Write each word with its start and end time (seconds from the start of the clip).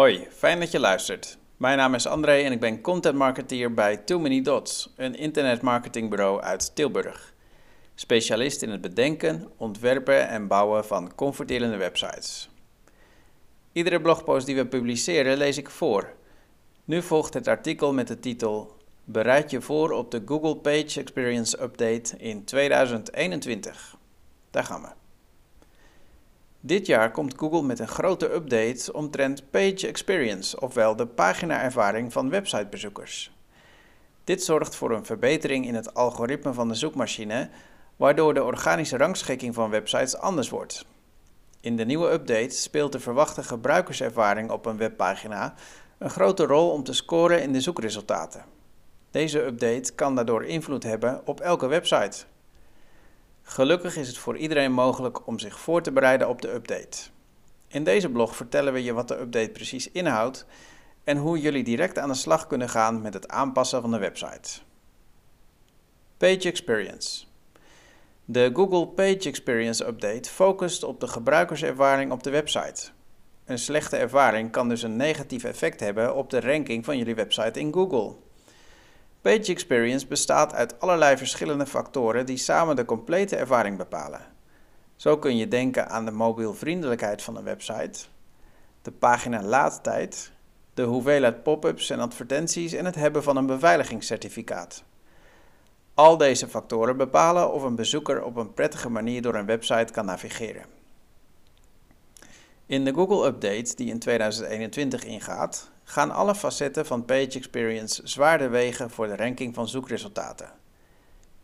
Hoi, 0.00 0.26
fijn 0.30 0.60
dat 0.60 0.70
je 0.70 0.80
luistert. 0.80 1.38
Mijn 1.56 1.76
naam 1.76 1.94
is 1.94 2.06
André 2.06 2.42
en 2.42 2.52
ik 2.52 2.60
ben 2.60 2.80
content 2.80 3.16
marketeer 3.16 3.74
bij 3.74 3.96
Too 3.96 4.18
Many 4.18 4.42
Dots, 4.42 4.92
een 4.96 5.14
internetmarketingbureau 5.14 6.40
uit 6.40 6.74
Tilburg. 6.74 7.34
Specialist 7.94 8.62
in 8.62 8.70
het 8.70 8.80
bedenken, 8.80 9.48
ontwerpen 9.56 10.28
en 10.28 10.46
bouwen 10.46 10.84
van 10.84 11.14
comforterende 11.14 11.76
websites. 11.76 12.50
Iedere 13.72 14.00
blogpost 14.00 14.46
die 14.46 14.56
we 14.56 14.66
publiceren 14.66 15.36
lees 15.36 15.58
ik 15.58 15.70
voor. 15.70 16.12
Nu 16.84 17.02
volgt 17.02 17.34
het 17.34 17.48
artikel 17.48 17.92
met 17.92 18.08
de 18.08 18.20
titel 18.20 18.76
Bereid 19.04 19.50
je 19.50 19.60
voor 19.60 19.90
op 19.90 20.10
de 20.10 20.22
Google 20.26 20.56
Page 20.56 21.00
Experience 21.00 21.62
Update 21.62 22.16
in 22.16 22.44
2021. 22.44 23.96
Daar 24.50 24.64
gaan 24.64 24.82
we. 24.82 24.99
Dit 26.62 26.86
jaar 26.86 27.10
komt 27.10 27.34
Google 27.36 27.62
met 27.62 27.78
een 27.78 27.88
grote 27.88 28.32
update 28.34 28.92
omtrent 28.92 29.50
Page 29.50 29.86
Experience, 29.86 30.60
ofwel 30.60 30.96
de 30.96 31.06
paginaervaring 31.06 32.12
van 32.12 32.30
websitebezoekers. 32.30 33.32
Dit 34.24 34.44
zorgt 34.44 34.76
voor 34.76 34.90
een 34.90 35.04
verbetering 35.04 35.66
in 35.66 35.74
het 35.74 35.94
algoritme 35.94 36.52
van 36.52 36.68
de 36.68 36.74
zoekmachine, 36.74 37.50
waardoor 37.96 38.34
de 38.34 38.44
organische 38.44 38.96
rangschikking 38.96 39.54
van 39.54 39.70
websites 39.70 40.16
anders 40.16 40.48
wordt. 40.48 40.86
In 41.60 41.76
de 41.76 41.84
nieuwe 41.84 42.10
update 42.10 42.50
speelt 42.50 42.92
de 42.92 43.00
verwachte 43.00 43.42
gebruikerservaring 43.42 44.50
op 44.50 44.66
een 44.66 44.76
webpagina 44.76 45.54
een 45.98 46.10
grote 46.10 46.44
rol 46.46 46.70
om 46.70 46.84
te 46.84 46.92
scoren 46.92 47.42
in 47.42 47.52
de 47.52 47.60
zoekresultaten. 47.60 48.44
Deze 49.10 49.44
update 49.44 49.92
kan 49.94 50.14
daardoor 50.14 50.44
invloed 50.44 50.82
hebben 50.82 51.26
op 51.26 51.40
elke 51.40 51.66
website. 51.66 52.24
Gelukkig 53.50 53.96
is 53.96 54.06
het 54.06 54.18
voor 54.18 54.36
iedereen 54.36 54.72
mogelijk 54.72 55.26
om 55.26 55.38
zich 55.38 55.60
voor 55.60 55.82
te 55.82 55.92
bereiden 55.92 56.28
op 56.28 56.42
de 56.42 56.52
update. 56.52 56.98
In 57.68 57.84
deze 57.84 58.08
blog 58.08 58.36
vertellen 58.36 58.72
we 58.72 58.82
je 58.82 58.92
wat 58.92 59.08
de 59.08 59.20
update 59.20 59.50
precies 59.50 59.90
inhoudt 59.90 60.46
en 61.04 61.16
hoe 61.16 61.40
jullie 61.40 61.64
direct 61.64 61.98
aan 61.98 62.08
de 62.08 62.14
slag 62.14 62.46
kunnen 62.46 62.68
gaan 62.68 63.02
met 63.02 63.14
het 63.14 63.28
aanpassen 63.28 63.80
van 63.80 63.90
de 63.90 63.98
website. 63.98 64.60
Page 66.16 66.48
Experience. 66.48 67.24
De 68.24 68.50
Google 68.54 68.86
Page 68.86 69.28
Experience 69.28 69.86
Update 69.86 70.30
focust 70.30 70.82
op 70.82 71.00
de 71.00 71.08
gebruikerservaring 71.08 72.12
op 72.12 72.22
de 72.22 72.30
website. 72.30 72.90
Een 73.44 73.58
slechte 73.58 73.96
ervaring 73.96 74.50
kan 74.50 74.68
dus 74.68 74.82
een 74.82 74.96
negatief 74.96 75.44
effect 75.44 75.80
hebben 75.80 76.14
op 76.14 76.30
de 76.30 76.40
ranking 76.40 76.84
van 76.84 76.98
jullie 76.98 77.14
website 77.14 77.60
in 77.60 77.72
Google. 77.72 78.14
Page 79.20 79.52
experience 79.52 80.06
bestaat 80.06 80.54
uit 80.54 80.80
allerlei 80.80 81.16
verschillende 81.16 81.66
factoren 81.66 82.26
die 82.26 82.36
samen 82.36 82.76
de 82.76 82.84
complete 82.84 83.36
ervaring 83.36 83.76
bepalen. 83.76 84.20
Zo 84.96 85.18
kun 85.18 85.36
je 85.36 85.48
denken 85.48 85.88
aan 85.88 86.04
de 86.04 86.10
mobielvriendelijkheid 86.10 87.22
van 87.22 87.36
een 87.36 87.44
website, 87.44 88.00
de 88.82 88.90
pagina 88.90 89.42
laadtijd, 89.42 90.32
de 90.74 90.82
hoeveelheid 90.82 91.42
pop-ups 91.42 91.90
en 91.90 92.00
advertenties 92.00 92.72
en 92.72 92.84
het 92.84 92.94
hebben 92.94 93.22
van 93.22 93.36
een 93.36 93.46
beveiligingscertificaat. 93.46 94.84
Al 95.94 96.16
deze 96.16 96.48
factoren 96.48 96.96
bepalen 96.96 97.52
of 97.52 97.62
een 97.62 97.76
bezoeker 97.76 98.22
op 98.22 98.36
een 98.36 98.54
prettige 98.54 98.88
manier 98.88 99.22
door 99.22 99.34
een 99.34 99.46
website 99.46 99.92
kan 99.92 100.04
navigeren. 100.04 100.79
In 102.70 102.84
de 102.84 102.92
Google 102.92 103.26
Update 103.26 103.74
die 103.76 103.90
in 103.90 103.98
2021 103.98 105.04
ingaat, 105.04 105.70
gaan 105.84 106.10
alle 106.10 106.34
facetten 106.34 106.86
van 106.86 107.04
Page 107.04 107.30
Experience 107.38 108.00
zwaarder 108.04 108.50
wegen 108.50 108.90
voor 108.90 109.06
de 109.06 109.16
ranking 109.16 109.54
van 109.54 109.68
zoekresultaten. 109.68 110.50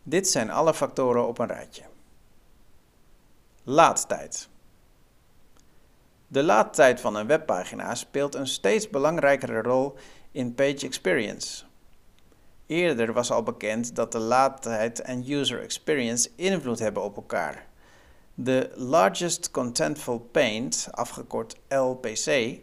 Dit 0.03 0.27
zijn 0.29 0.49
alle 0.49 0.73
factoren 0.73 1.27
op 1.27 1.39
een 1.39 1.47
rijtje. 1.47 1.83
Laadtijd. 3.63 4.49
De 6.27 6.43
laadtijd 6.43 7.01
van 7.01 7.15
een 7.15 7.27
webpagina 7.27 7.95
speelt 7.95 8.35
een 8.35 8.47
steeds 8.47 8.89
belangrijkere 8.89 9.61
rol 9.61 9.95
in 10.31 10.55
Page 10.55 10.85
Experience. 10.85 11.63
Eerder 12.65 13.13
was 13.13 13.31
al 13.31 13.43
bekend 13.43 13.95
dat 13.95 14.11
de 14.11 14.19
laadtijd 14.19 15.01
en 15.01 15.31
user 15.31 15.61
experience 15.61 16.29
invloed 16.35 16.79
hebben 16.79 17.03
op 17.03 17.15
elkaar. 17.15 17.66
De 18.39 18.71
Largest 18.75 19.51
Contentful 19.51 20.19
Paint, 20.19 20.87
afgekort 20.91 21.55
LPC, 21.67 22.59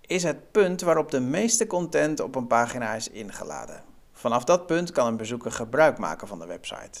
is 0.00 0.22
het 0.22 0.50
punt 0.50 0.80
waarop 0.80 1.10
de 1.10 1.20
meeste 1.20 1.66
content 1.66 2.20
op 2.20 2.34
een 2.34 2.46
pagina 2.46 2.94
is 2.94 3.08
ingeladen. 3.08 3.82
Vanaf 4.12 4.44
dat 4.44 4.66
punt 4.66 4.92
kan 4.92 5.06
een 5.06 5.16
bezoeker 5.16 5.52
gebruik 5.52 5.98
maken 5.98 6.28
van 6.28 6.38
de 6.38 6.46
website. 6.46 7.00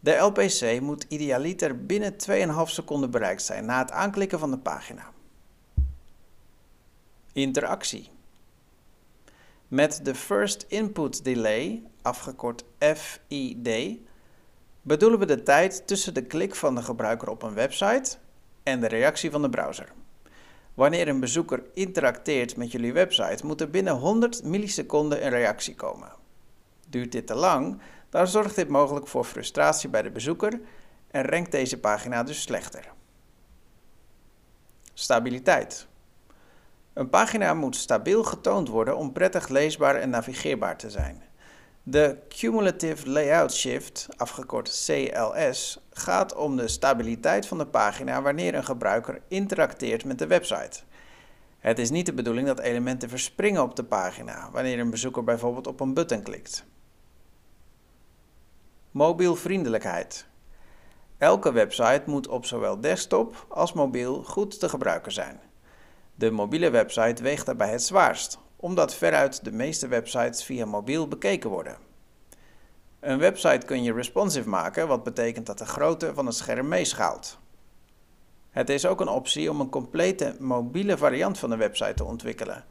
De 0.00 0.16
LPC 0.16 0.80
moet 0.80 1.06
idealiter 1.08 1.86
binnen 1.86 2.12
2,5 2.12 2.36
seconden 2.64 3.10
bereikt 3.10 3.42
zijn 3.42 3.64
na 3.64 3.78
het 3.78 3.90
aanklikken 3.90 4.38
van 4.38 4.50
de 4.50 4.58
pagina. 4.58 5.12
Interactie. 7.32 8.10
Met 9.68 10.00
de 10.04 10.14
First 10.14 10.64
Input 10.68 11.24
Delay, 11.24 11.82
afgekort 12.02 12.64
FID, 12.78 13.98
bedoelen 14.82 15.18
we 15.18 15.26
de 15.26 15.42
tijd 15.42 15.86
tussen 15.86 16.14
de 16.14 16.22
klik 16.22 16.54
van 16.54 16.74
de 16.74 16.82
gebruiker 16.82 17.28
op 17.28 17.42
een 17.42 17.54
website 17.54 18.16
en 18.62 18.80
de 18.80 18.88
reactie 18.88 19.30
van 19.30 19.42
de 19.42 19.50
browser. 19.50 19.92
Wanneer 20.74 21.08
een 21.08 21.20
bezoeker 21.20 21.62
interacteert 21.74 22.56
met 22.56 22.72
jullie 22.72 22.92
website, 22.92 23.46
moet 23.46 23.60
er 23.60 23.70
binnen 23.70 23.94
100 23.94 24.44
milliseconden 24.44 25.24
een 25.24 25.30
reactie 25.30 25.74
komen. 25.74 26.12
Duurt 26.88 27.12
dit 27.12 27.26
te 27.26 27.34
lang, 27.34 27.80
dan 28.08 28.26
zorgt 28.26 28.56
dit 28.56 28.68
mogelijk 28.68 29.06
voor 29.06 29.24
frustratie 29.24 29.88
bij 29.88 30.02
de 30.02 30.10
bezoeker 30.10 30.60
en 31.10 31.24
rankt 31.24 31.52
deze 31.52 31.78
pagina 31.78 32.22
dus 32.22 32.42
slechter. 32.42 32.92
Stabiliteit. 34.94 35.86
Een 36.92 37.10
pagina 37.10 37.54
moet 37.54 37.76
stabiel 37.76 38.24
getoond 38.24 38.68
worden 38.68 38.96
om 38.96 39.12
prettig 39.12 39.48
leesbaar 39.48 39.96
en 39.96 40.10
navigeerbaar 40.10 40.76
te 40.76 40.90
zijn. 40.90 41.22
De 41.82 42.18
Cumulative 42.28 43.10
Layout 43.10 43.52
Shift, 43.52 44.08
afgekort 44.16 44.84
CLS, 44.86 45.80
gaat 45.90 46.34
om 46.34 46.56
de 46.56 46.68
stabiliteit 46.68 47.46
van 47.46 47.58
de 47.58 47.66
pagina 47.66 48.22
wanneer 48.22 48.54
een 48.54 48.64
gebruiker 48.64 49.20
interacteert 49.28 50.04
met 50.04 50.18
de 50.18 50.26
website. 50.26 50.80
Het 51.58 51.78
is 51.78 51.90
niet 51.90 52.06
de 52.06 52.12
bedoeling 52.12 52.46
dat 52.46 52.58
elementen 52.58 53.08
verspringen 53.08 53.62
op 53.62 53.76
de 53.76 53.84
pagina 53.84 54.48
wanneer 54.52 54.78
een 54.78 54.90
bezoeker 54.90 55.24
bijvoorbeeld 55.24 55.66
op 55.66 55.80
een 55.80 55.94
button 55.94 56.22
klikt. 56.22 56.64
Mobielvriendelijkheid. 58.90 60.26
Elke 61.18 61.52
website 61.52 62.02
moet 62.06 62.28
op 62.28 62.44
zowel 62.44 62.80
desktop 62.80 63.46
als 63.48 63.72
mobiel 63.72 64.24
goed 64.24 64.60
te 64.60 64.68
gebruiken 64.68 65.12
zijn. 65.12 65.40
De 66.14 66.30
mobiele 66.30 66.70
website 66.70 67.22
weegt 67.22 67.46
daarbij 67.46 67.70
het 67.70 67.82
zwaarst, 67.82 68.38
omdat 68.60 68.94
veruit 68.94 69.44
de 69.44 69.52
meeste 69.52 69.88
websites 69.88 70.44
via 70.44 70.64
mobiel 70.64 71.08
bekeken 71.08 71.50
worden. 71.50 71.76
Een 73.00 73.18
website 73.18 73.66
kun 73.66 73.82
je 73.82 73.92
responsive 73.92 74.48
maken, 74.48 74.88
wat 74.88 75.04
betekent 75.04 75.46
dat 75.46 75.58
de 75.58 75.66
grootte 75.66 76.14
van 76.14 76.26
het 76.26 76.34
scherm 76.34 76.68
meeschaalt. 76.68 77.38
Het 78.50 78.68
is 78.68 78.86
ook 78.86 79.00
een 79.00 79.08
optie 79.08 79.50
om 79.50 79.60
een 79.60 79.68
complete 79.68 80.36
mobiele 80.38 80.98
variant 80.98 81.38
van 81.38 81.50
de 81.50 81.56
website 81.56 81.94
te 81.94 82.04
ontwikkelen, 82.04 82.64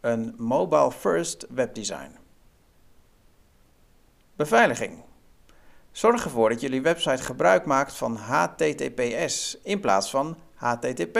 een 0.00 0.34
mobile 0.38 0.92
first 0.92 1.46
webdesign. 1.48 2.16
Beveiliging. 4.36 5.02
Zorg 5.90 6.24
ervoor 6.24 6.48
dat 6.48 6.60
jullie 6.60 6.82
website 6.82 7.22
gebruik 7.22 7.64
maakt 7.64 7.94
van 7.94 8.16
HTTPS 8.16 9.58
in 9.62 9.80
plaats 9.80 10.10
van 10.10 10.36
HTTP 10.54 11.18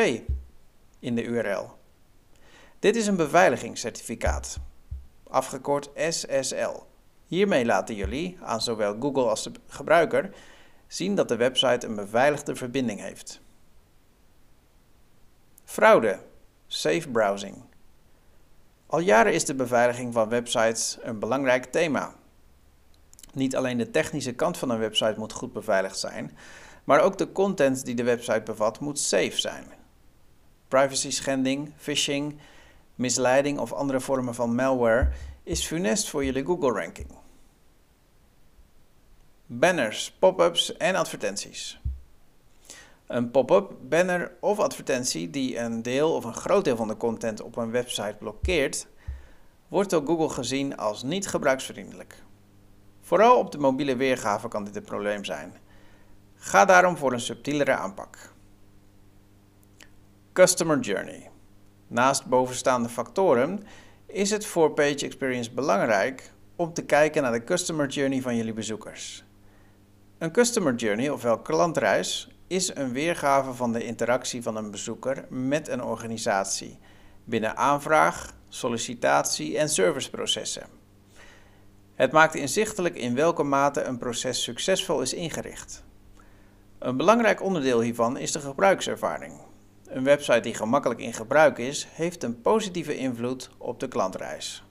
in 0.99 1.15
de 1.15 1.25
URL. 1.25 1.83
Dit 2.85 2.97
is 2.97 3.07
een 3.07 3.17
beveiligingscertificaat, 3.17 4.59
afgekort 5.29 5.91
SSL. 5.97 6.83
Hiermee 7.27 7.65
laten 7.65 7.95
jullie, 7.95 8.39
aan 8.43 8.61
zowel 8.61 8.97
Google 9.01 9.29
als 9.29 9.43
de 9.43 9.51
gebruiker, 9.67 10.35
zien 10.87 11.15
dat 11.15 11.29
de 11.29 11.37
website 11.37 11.87
een 11.87 11.95
beveiligde 11.95 12.57
verbinding 12.57 13.01
heeft. 13.01 13.41
Fraude, 15.65 16.19
safe 16.67 17.09
browsing. 17.09 17.63
Al 18.87 19.01
jaren 19.01 19.33
is 19.33 19.45
de 19.45 19.55
beveiliging 19.55 20.13
van 20.13 20.29
websites 20.29 20.99
een 21.03 21.19
belangrijk 21.19 21.65
thema. 21.65 22.15
Niet 23.33 23.57
alleen 23.57 23.79
de 23.79 23.91
technische 23.91 24.35
kant 24.35 24.59
van 24.59 24.71
een 24.71 24.79
website 24.79 25.19
moet 25.19 25.33
goed 25.33 25.53
beveiligd 25.53 25.99
zijn, 25.99 26.37
maar 26.85 27.01
ook 27.01 27.19
de 27.19 27.33
content 27.33 27.85
die 27.85 27.95
de 27.95 28.05
website 28.05 28.43
bevat 28.43 28.81
moet 28.81 28.99
safe 28.99 29.41
zijn. 29.41 29.67
Privacy 30.69 31.11
schending, 31.11 31.73
phishing 31.77 32.41
misleiding 32.95 33.59
of 33.59 33.73
andere 33.73 34.01
vormen 34.01 34.35
van 34.35 34.55
malware 34.55 35.09
is 35.43 35.67
funest 35.67 36.11
voor 36.11 36.25
jullie 36.25 36.45
Google-ranking. 36.45 37.09
Banners, 39.47 40.17
pop-ups 40.19 40.77
en 40.77 40.95
advertenties. 40.95 41.81
Een 43.07 43.31
pop-up, 43.31 43.73
banner 43.89 44.33
of 44.41 44.59
advertentie 44.59 45.31
die 45.31 45.59
een 45.59 45.83
deel 45.83 46.15
of 46.15 46.25
een 46.25 46.35
groot 46.35 46.65
deel 46.65 46.77
van 46.77 46.89
de 46.89 46.97
content 46.97 47.41
op 47.41 47.57
een 47.57 47.71
website 47.71 48.17
blokkeert, 48.19 48.87
wordt 49.69 49.91
door 49.91 50.07
Google 50.07 50.29
gezien 50.29 50.77
als 50.77 51.03
niet 51.03 51.27
gebruiksvriendelijk. 51.27 52.23
Vooral 53.01 53.39
op 53.39 53.53
de 53.53 53.59
mobiele 53.59 53.97
weergave 53.97 54.49
kan 54.49 54.65
dit 54.65 54.77
een 54.77 54.85
probleem 54.85 55.25
zijn. 55.25 55.55
Ga 56.37 56.65
daarom 56.65 56.97
voor 56.97 57.13
een 57.13 57.21
subtielere 57.21 57.73
aanpak. 57.73 58.33
Customer 60.33 60.81
Journey. 60.81 61.31
Naast 61.89 62.27
bovenstaande 62.27 62.89
factoren 62.89 63.67
is 64.07 64.31
het 64.31 64.47
voor 64.47 64.71
Page 64.71 65.05
Experience 65.05 65.53
belangrijk 65.53 66.33
om 66.57 66.73
te 66.73 66.85
kijken 66.85 67.23
naar 67.23 67.33
de 67.33 67.45
customer 67.45 67.89
journey 67.89 68.21
van 68.21 68.37
jullie 68.37 68.53
bezoekers. 68.53 69.25
Een 70.19 70.33
customer 70.33 70.75
journey, 70.75 71.11
ofwel 71.11 71.39
klantreis, 71.39 72.29
is 72.47 72.77
een 72.77 72.93
weergave 72.93 73.53
van 73.53 73.73
de 73.73 73.85
interactie 73.85 74.43
van 74.43 74.57
een 74.57 74.71
bezoeker 74.71 75.25
met 75.29 75.69
een 75.69 75.83
organisatie 75.83 76.79
binnen 77.25 77.57
aanvraag, 77.57 78.35
sollicitatie 78.49 79.59
en 79.59 79.69
serviceprocessen. 79.69 80.67
Het 81.95 82.13
maakt 82.13 82.35
inzichtelijk 82.35 82.95
in 82.95 83.15
welke 83.15 83.43
mate 83.43 83.83
een 83.83 83.99
proces 83.99 84.43
succesvol 84.43 85.01
is 85.01 85.15
ingericht. 85.15 85.85
Een 86.79 86.97
belangrijk 86.97 87.43
onderdeel 87.43 87.81
hiervan 87.81 88.17
is 88.17 88.33
de 88.33 88.41
gebruikservaring. 88.41 89.33
Een 89.89 90.05
website 90.05 90.41
die 90.41 90.55
gemakkelijk 90.55 91.01
in 91.01 91.13
gebruik 91.13 91.59
is, 91.59 91.89
heeft 91.91 92.23
een 92.23 92.41
positieve 92.41 92.97
invloed 92.97 93.51
op 93.59 93.81
de 93.81 93.89
klantreis. 93.89 94.65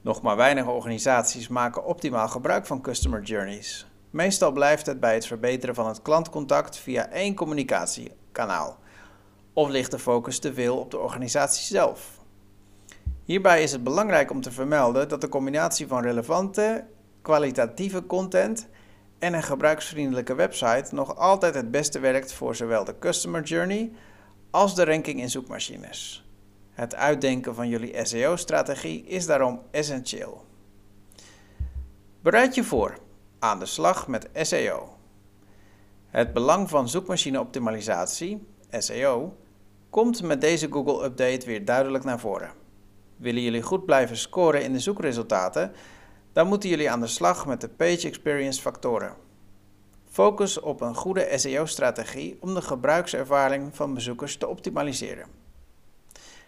Nog 0.00 0.22
maar 0.22 0.36
weinig 0.36 0.66
organisaties 0.66 1.48
maken 1.48 1.84
optimaal 1.84 2.28
gebruik 2.28 2.66
van 2.66 2.80
customer 2.80 3.22
journeys. 3.22 3.86
Meestal 4.10 4.52
blijft 4.52 4.86
het 4.86 5.00
bij 5.00 5.14
het 5.14 5.26
verbeteren 5.26 5.74
van 5.74 5.86
het 5.86 6.02
klantcontact 6.02 6.76
via 6.76 7.08
één 7.10 7.34
communicatiekanaal. 7.34 8.78
Of 9.52 9.68
ligt 9.68 9.90
de 9.90 9.98
focus 9.98 10.38
te 10.38 10.54
veel 10.54 10.78
op 10.78 10.90
de 10.90 10.98
organisatie 10.98 11.64
zelf? 11.64 12.18
Hierbij 13.24 13.62
is 13.62 13.72
het 13.72 13.84
belangrijk 13.84 14.30
om 14.30 14.40
te 14.40 14.52
vermelden 14.52 15.08
dat 15.08 15.20
de 15.20 15.28
combinatie 15.28 15.86
van 15.86 16.02
relevante, 16.02 16.84
kwalitatieve 17.22 18.06
content 18.06 18.68
en 19.18 19.34
een 19.34 19.42
gebruiksvriendelijke 19.42 20.34
website 20.34 20.94
nog 20.94 21.16
altijd 21.16 21.54
het 21.54 21.70
beste 21.70 21.98
werkt 21.98 22.32
voor 22.32 22.56
zowel 22.56 22.84
de 22.84 22.98
customer 22.98 23.42
journey 23.42 23.92
als 24.50 24.74
de 24.74 24.84
ranking 24.84 25.20
in 25.20 25.30
zoekmachines. 25.30 26.28
Het 26.72 26.94
uitdenken 26.94 27.54
van 27.54 27.68
jullie 27.68 28.06
SEO-strategie 28.06 29.04
is 29.04 29.26
daarom 29.26 29.62
essentieel. 29.70 30.44
Bereid 32.20 32.54
je 32.54 32.64
voor 32.64 32.98
aan 33.38 33.58
de 33.58 33.66
slag 33.66 34.08
met 34.08 34.28
SEO. 34.34 34.96
Het 36.08 36.32
belang 36.32 36.68
van 36.68 36.88
zoekmachine-optimalisatie, 36.88 38.46
SEO, 38.70 39.36
komt 39.90 40.22
met 40.22 40.40
deze 40.40 40.68
Google-update 40.70 41.46
weer 41.46 41.64
duidelijk 41.64 42.04
naar 42.04 42.20
voren. 42.20 42.50
Willen 43.16 43.42
jullie 43.42 43.62
goed 43.62 43.84
blijven 43.84 44.16
scoren 44.16 44.62
in 44.62 44.72
de 44.72 44.80
zoekresultaten, 44.80 45.72
dan 46.38 46.46
moeten 46.46 46.68
jullie 46.68 46.90
aan 46.90 47.00
de 47.00 47.06
slag 47.06 47.46
met 47.46 47.60
de 47.60 47.68
Page 47.68 48.06
Experience 48.06 48.60
factoren. 48.60 49.14
Focus 50.10 50.60
op 50.60 50.80
een 50.80 50.94
goede 50.94 51.38
SEO-strategie 51.38 52.38
om 52.40 52.54
de 52.54 52.62
gebruikservaring 52.62 53.76
van 53.76 53.94
bezoekers 53.94 54.36
te 54.36 54.46
optimaliseren. 54.46 55.26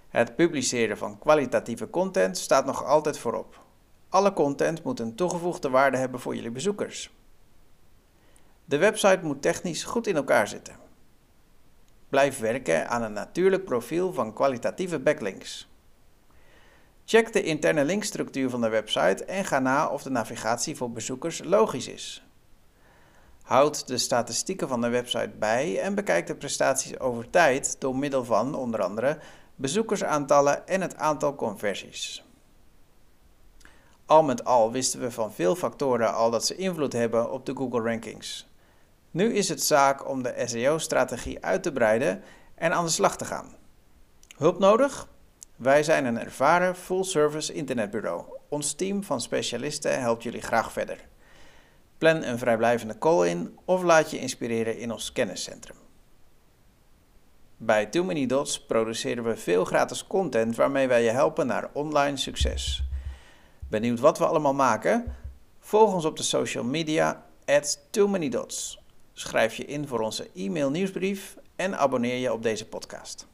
Het 0.08 0.36
publiceren 0.36 0.98
van 0.98 1.18
kwalitatieve 1.18 1.90
content 1.90 2.38
staat 2.38 2.64
nog 2.64 2.84
altijd 2.84 3.18
voorop. 3.18 3.64
Alle 4.08 4.32
content 4.32 4.82
moet 4.82 5.00
een 5.00 5.14
toegevoegde 5.14 5.70
waarde 5.70 5.96
hebben 5.96 6.20
voor 6.20 6.34
jullie 6.34 6.50
bezoekers. 6.50 7.14
De 8.64 8.78
website 8.78 9.20
moet 9.22 9.42
technisch 9.42 9.84
goed 9.84 10.06
in 10.06 10.16
elkaar 10.16 10.48
zitten. 10.48 10.76
Blijf 12.08 12.38
werken 12.38 12.88
aan 12.88 13.02
een 13.02 13.12
natuurlijk 13.12 13.64
profiel 13.64 14.12
van 14.12 14.32
kwalitatieve 14.32 14.98
backlinks. 14.98 15.69
Check 17.10 17.32
de 17.32 17.42
interne 17.42 17.84
linkstructuur 17.84 18.50
van 18.50 18.60
de 18.60 18.68
website 18.68 19.24
en 19.24 19.44
ga 19.44 19.58
na 19.58 19.88
of 19.88 20.02
de 20.02 20.10
navigatie 20.10 20.76
voor 20.76 20.90
bezoekers 20.90 21.44
logisch 21.44 21.88
is. 21.88 22.24
Houd 23.42 23.86
de 23.86 23.98
statistieken 23.98 24.68
van 24.68 24.80
de 24.80 24.88
website 24.88 25.30
bij 25.38 25.80
en 25.80 25.94
bekijk 25.94 26.26
de 26.26 26.34
prestaties 26.34 26.98
over 26.98 27.30
tijd 27.30 27.76
door 27.80 27.96
middel 27.96 28.24
van 28.24 28.54
onder 28.54 28.82
andere 28.82 29.18
bezoekersaantallen 29.54 30.66
en 30.66 30.80
het 30.80 30.96
aantal 30.96 31.34
conversies. 31.34 32.24
Al 34.06 34.22
met 34.22 34.44
al 34.44 34.72
wisten 34.72 35.00
we 35.00 35.10
van 35.10 35.32
veel 35.32 35.56
factoren 35.56 36.14
al 36.14 36.30
dat 36.30 36.46
ze 36.46 36.56
invloed 36.56 36.92
hebben 36.92 37.32
op 37.32 37.46
de 37.46 37.56
Google 37.56 37.82
rankings. 37.82 38.48
Nu 39.10 39.34
is 39.34 39.48
het 39.48 39.62
zaak 39.62 40.08
om 40.08 40.22
de 40.22 40.42
SEO-strategie 40.44 41.44
uit 41.44 41.62
te 41.62 41.72
breiden 41.72 42.22
en 42.54 42.72
aan 42.72 42.84
de 42.84 42.90
slag 42.90 43.16
te 43.16 43.24
gaan. 43.24 43.54
Hulp 44.36 44.58
nodig? 44.58 45.08
Wij 45.60 45.82
zijn 45.82 46.04
een 46.04 46.18
ervaren 46.18 46.76
full-service 46.76 47.52
internetbureau. 47.52 48.24
Ons 48.48 48.72
team 48.72 49.04
van 49.04 49.20
specialisten 49.20 50.00
helpt 50.00 50.22
jullie 50.22 50.40
graag 50.40 50.72
verder. 50.72 51.08
Plan 51.98 52.22
een 52.22 52.38
vrijblijvende 52.38 52.98
call 52.98 53.28
in 53.28 53.58
of 53.64 53.82
laat 53.82 54.10
je 54.10 54.18
inspireren 54.18 54.78
in 54.78 54.92
ons 54.92 55.12
kenniscentrum. 55.12 55.76
Bij 57.56 57.86
Too 57.86 58.04
Many 58.04 58.26
Dots 58.26 58.66
produceren 58.66 59.24
we 59.24 59.36
veel 59.36 59.64
gratis 59.64 60.06
content 60.06 60.56
waarmee 60.56 60.88
wij 60.88 61.02
je 61.02 61.10
helpen 61.10 61.46
naar 61.46 61.70
online 61.72 62.16
succes. 62.16 62.84
Benieuwd 63.68 64.00
wat 64.00 64.18
we 64.18 64.26
allemaal 64.26 64.54
maken? 64.54 65.16
Volg 65.58 65.94
ons 65.94 66.04
op 66.04 66.16
de 66.16 66.22
social 66.22 66.64
media 66.64 67.26
at 67.44 67.86
Too 67.90 68.08
Many 68.08 68.28
Dots. 68.28 68.82
Schrijf 69.12 69.54
je 69.54 69.64
in 69.64 69.86
voor 69.86 70.00
onze 70.00 70.30
e-mail 70.34 70.70
nieuwsbrief 70.70 71.36
en 71.56 71.78
abonneer 71.78 72.16
je 72.16 72.32
op 72.32 72.42
deze 72.42 72.68
podcast. 72.68 73.29